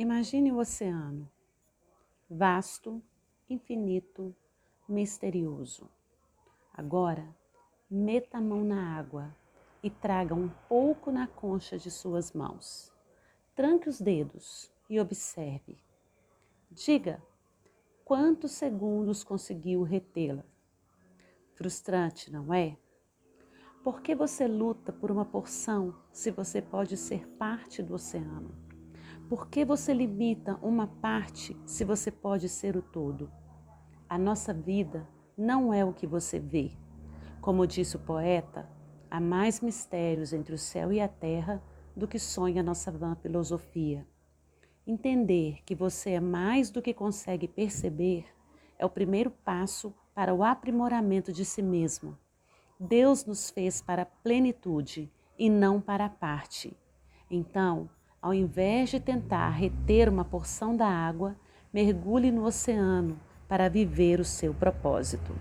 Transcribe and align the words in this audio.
Imagine 0.00 0.52
o 0.52 0.58
oceano, 0.58 1.28
vasto, 2.30 3.02
infinito, 3.50 4.32
misterioso. 4.88 5.90
Agora, 6.72 7.34
meta 7.90 8.38
a 8.38 8.40
mão 8.40 8.62
na 8.62 8.96
água 8.96 9.34
e 9.82 9.90
traga 9.90 10.36
um 10.36 10.48
pouco 10.68 11.10
na 11.10 11.26
concha 11.26 11.76
de 11.76 11.90
suas 11.90 12.32
mãos. 12.32 12.94
Tranque 13.56 13.88
os 13.88 14.00
dedos 14.00 14.70
e 14.88 15.00
observe. 15.00 15.76
Diga 16.70 17.20
quantos 18.04 18.52
segundos 18.52 19.24
conseguiu 19.24 19.82
retê-la. 19.82 20.44
Frustrante, 21.56 22.30
não 22.30 22.54
é? 22.54 22.78
Por 23.82 24.00
que 24.00 24.14
você 24.14 24.46
luta 24.46 24.92
por 24.92 25.10
uma 25.10 25.24
porção 25.24 25.92
se 26.12 26.30
você 26.30 26.62
pode 26.62 26.96
ser 26.96 27.26
parte 27.30 27.82
do 27.82 27.94
oceano? 27.94 28.67
Por 29.28 29.48
que 29.48 29.62
você 29.62 29.92
limita 29.92 30.58
uma 30.62 30.86
parte 30.86 31.54
se 31.66 31.84
você 31.84 32.10
pode 32.10 32.48
ser 32.48 32.78
o 32.78 32.82
todo? 32.82 33.30
A 34.08 34.16
nossa 34.16 34.54
vida 34.54 35.06
não 35.36 35.72
é 35.72 35.84
o 35.84 35.92
que 35.92 36.06
você 36.06 36.38
vê. 36.38 36.72
Como 37.38 37.66
disse 37.66 37.94
o 37.96 38.00
poeta, 38.00 38.66
há 39.10 39.20
mais 39.20 39.60
mistérios 39.60 40.32
entre 40.32 40.54
o 40.54 40.58
céu 40.58 40.90
e 40.90 40.98
a 40.98 41.06
terra 41.06 41.62
do 41.94 42.08
que 42.08 42.18
sonha 42.18 42.62
nossa 42.62 42.90
vã 42.90 43.14
filosofia. 43.16 44.06
Entender 44.86 45.58
que 45.66 45.74
você 45.74 46.12
é 46.12 46.20
mais 46.20 46.70
do 46.70 46.80
que 46.80 46.94
consegue 46.94 47.46
perceber 47.46 48.24
é 48.78 48.86
o 48.86 48.90
primeiro 48.90 49.30
passo 49.30 49.94
para 50.14 50.32
o 50.34 50.42
aprimoramento 50.42 51.34
de 51.34 51.44
si 51.44 51.60
mesmo. 51.60 52.16
Deus 52.80 53.26
nos 53.26 53.50
fez 53.50 53.82
para 53.82 54.02
a 54.02 54.06
plenitude 54.06 55.12
e 55.38 55.50
não 55.50 55.82
para 55.82 56.06
a 56.06 56.10
parte. 56.10 56.74
Então, 57.30 57.90
ao 58.20 58.34
invés 58.34 58.90
de 58.90 59.00
tentar 59.00 59.50
reter 59.50 60.08
uma 60.08 60.24
porção 60.24 60.76
da 60.76 60.88
água, 60.88 61.36
mergulhe 61.72 62.30
no 62.30 62.44
oceano 62.44 63.18
para 63.48 63.68
viver 63.68 64.20
o 64.20 64.24
seu 64.24 64.52
propósito. 64.52 65.34